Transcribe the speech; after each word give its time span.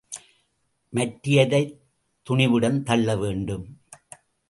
மற்றையதைத் 0.93 1.77
துணிவுடன் 2.29 2.83
தள்ளவேண்டும். 2.83 3.65